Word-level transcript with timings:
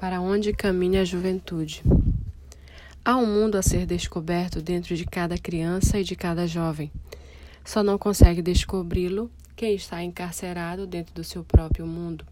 Para 0.00 0.18
onde 0.18 0.54
caminha 0.54 1.02
a 1.02 1.04
juventude? 1.04 1.82
Há 3.04 3.18
um 3.18 3.26
mundo 3.26 3.58
a 3.58 3.62
ser 3.62 3.84
descoberto 3.84 4.62
dentro 4.62 4.96
de 4.96 5.04
cada 5.04 5.36
criança 5.36 6.00
e 6.00 6.04
de 6.04 6.16
cada 6.16 6.46
jovem. 6.46 6.90
Só 7.66 7.82
não 7.82 7.98
consegue 7.98 8.40
descobri-lo 8.40 9.30
quem 9.54 9.74
está 9.74 10.02
encarcerado 10.02 10.86
dentro 10.86 11.12
do 11.12 11.22
seu 11.22 11.44
próprio 11.44 11.86
mundo. 11.86 12.24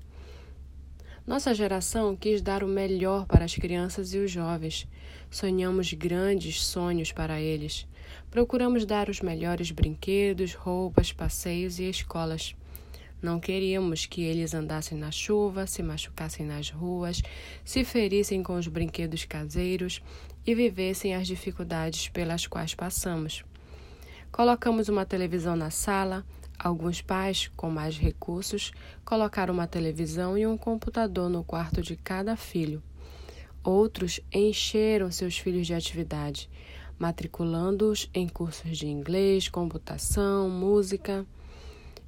Nossa 1.26 1.52
geração 1.52 2.16
quis 2.16 2.40
dar 2.40 2.64
o 2.64 2.66
melhor 2.66 3.27
para 3.27 3.45
as 3.45 3.54
crianças 3.54 4.14
e 4.14 4.19
os 4.19 4.30
jovens. 4.30 4.89
Sonhamos 5.30 5.93
grandes 5.93 6.62
sonhos 6.62 7.12
para 7.12 7.39
eles. 7.39 7.87
Procuramos 8.30 8.87
dar 8.87 9.11
os 9.11 9.21
melhores 9.21 9.71
brinquedos, 9.71 10.55
roupas, 10.55 11.12
passeios 11.12 11.79
e 11.79 11.82
escolas. 11.82 12.57
Não 13.21 13.41
queríamos 13.41 14.07
que 14.07 14.23
eles 14.23 14.55
andassem 14.55 14.96
na 14.96 15.11
chuva, 15.11 15.67
se 15.67 15.82
machucassem 15.82 16.46
nas 16.46 16.71
ruas, 16.71 17.21
se 17.64 17.85
ferissem 17.85 18.45
com 18.45 18.57
os 18.57 18.68
brinquedos 18.68 19.25
caseiros 19.25 20.00
e 20.46 20.54
vivessem 20.54 21.17
as 21.17 21.26
dificuldades 21.26 22.09
pelas 22.09 22.46
quais 22.46 22.75
passamos. 22.75 23.45
Colocamos 24.31 24.89
uma 24.89 25.04
televisão 25.04 25.57
na 25.57 25.71
sala. 25.71 26.25
Alguns 26.57 27.00
pais, 27.00 27.50
com 27.57 27.71
mais 27.71 27.96
recursos, 27.96 28.73
colocaram 29.04 29.54
uma 29.54 29.67
televisão 29.67 30.37
e 30.37 30.46
um 30.46 30.57
computador 30.57 31.29
no 31.29 31.43
quarto 31.43 31.82
de 31.82 31.96
cada 31.96 32.37
filho. 32.37 32.83
Outros 33.64 34.20
encheram 34.33 35.11
seus 35.11 35.39
filhos 35.39 35.67
de 35.67 35.75
atividade, 35.75 36.48
matriculando-os 36.98 38.09
em 38.14 38.28
cursos 38.28 38.78
de 38.78 38.87
inglês, 38.87 39.48
computação, 39.48 40.48
música 40.48 41.27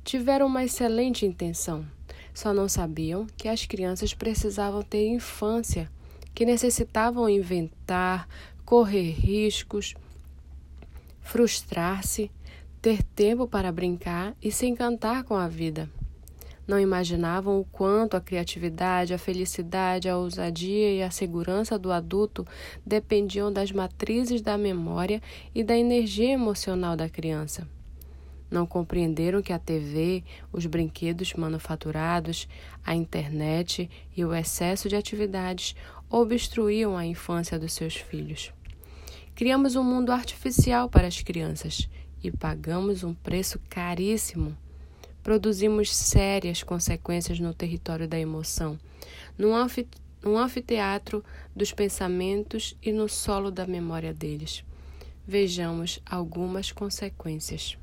tiveram 0.04 0.46
uma 0.46 0.64
excelente 0.64 1.27
intenção, 1.27 1.84
só 2.32 2.52
não 2.54 2.68
sabiam 2.68 3.27
que 3.36 3.48
as 3.48 3.66
crianças 3.66 4.14
precisavam 4.14 4.82
ter 4.82 5.09
infância, 5.09 5.90
que 6.34 6.46
necessitavam 6.46 7.28
inventar, 7.28 8.28
correr 8.64 9.10
riscos, 9.10 9.95
frustrar-se, 11.21 12.30
ter 12.80 13.02
tempo 13.02 13.46
para 13.46 13.71
brincar 13.71 14.34
e 14.43 14.51
se 14.51 14.66
encantar 14.66 15.24
com 15.24 15.34
a 15.34 15.48
vida. 15.48 15.88
Não 16.66 16.78
imaginavam 16.78 17.59
o 17.59 17.65
quanto 17.65 18.16
a 18.16 18.21
criatividade, 18.21 19.12
a 19.12 19.18
felicidade, 19.18 20.09
a 20.09 20.16
ousadia 20.16 20.95
e 20.95 21.02
a 21.02 21.10
segurança 21.10 21.76
do 21.76 21.90
adulto 21.90 22.46
dependiam 22.87 23.52
das 23.52 23.73
matrizes 23.73 24.40
da 24.40 24.56
memória 24.56 25.21
e 25.52 25.65
da 25.65 25.76
energia 25.76 26.30
emocional 26.30 26.96
da 26.96 27.09
criança. 27.09 27.66
Não 28.51 28.66
compreenderam 28.66 29.40
que 29.40 29.52
a 29.52 29.59
TV, 29.59 30.24
os 30.52 30.66
brinquedos 30.66 31.34
manufaturados, 31.34 32.48
a 32.84 32.95
internet 32.95 33.88
e 34.16 34.24
o 34.24 34.34
excesso 34.34 34.88
de 34.88 34.96
atividades 34.96 35.76
obstruíam 36.10 36.96
a 36.96 37.06
infância 37.06 37.59
dos 37.59 37.73
seus 37.73 37.95
filhos. 37.95 38.52
Criamos 39.37 39.76
um 39.76 39.84
mundo 39.84 40.10
artificial 40.10 40.88
para 40.88 41.06
as 41.06 41.23
crianças 41.23 41.88
e 42.23 42.30
pagamos 42.30 43.04
um 43.04 43.15
preço 43.15 43.60
caríssimo. 43.71 44.56
Produzimos 45.23 45.95
sérias 45.95 46.62
consequências 46.62 47.38
no 47.38 47.54
território 47.54 48.09
da 48.09 48.18
emoção, 48.18 48.78
no, 49.38 49.51
no 50.23 50.37
anfiteatro 50.37 51.24
dos 51.54 51.73
pensamentos 51.73 52.76
e 52.82 52.90
no 52.90 53.09
solo 53.09 53.51
da 53.51 53.66
memória 53.66 54.12
deles. 54.12 54.65
Vejamos 55.26 56.01
algumas 56.04 56.73
consequências. 56.73 57.78